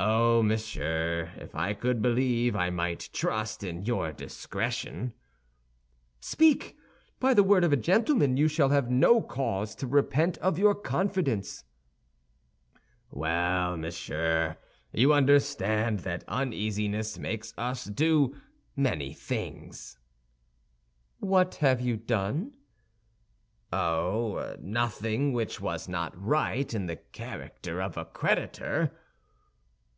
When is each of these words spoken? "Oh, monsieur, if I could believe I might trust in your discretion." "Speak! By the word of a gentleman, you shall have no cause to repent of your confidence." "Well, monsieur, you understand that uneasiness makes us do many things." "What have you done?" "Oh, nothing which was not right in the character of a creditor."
"Oh, 0.00 0.44
monsieur, 0.44 1.32
if 1.38 1.56
I 1.56 1.74
could 1.74 2.00
believe 2.00 2.54
I 2.54 2.70
might 2.70 3.10
trust 3.12 3.64
in 3.64 3.84
your 3.84 4.12
discretion." 4.12 5.12
"Speak! 6.20 6.76
By 7.18 7.34
the 7.34 7.42
word 7.42 7.64
of 7.64 7.72
a 7.72 7.76
gentleman, 7.76 8.36
you 8.36 8.46
shall 8.46 8.68
have 8.68 8.88
no 8.92 9.20
cause 9.20 9.74
to 9.74 9.88
repent 9.88 10.38
of 10.38 10.56
your 10.56 10.76
confidence." 10.76 11.64
"Well, 13.10 13.76
monsieur, 13.76 14.56
you 14.92 15.12
understand 15.12 16.00
that 16.00 16.22
uneasiness 16.28 17.18
makes 17.18 17.52
us 17.58 17.84
do 17.84 18.36
many 18.76 19.12
things." 19.12 19.98
"What 21.18 21.56
have 21.56 21.80
you 21.80 21.96
done?" 21.96 22.52
"Oh, 23.72 24.54
nothing 24.60 25.32
which 25.32 25.60
was 25.60 25.88
not 25.88 26.14
right 26.16 26.72
in 26.72 26.86
the 26.86 26.96
character 27.10 27.82
of 27.82 27.96
a 27.96 28.04
creditor." 28.04 28.92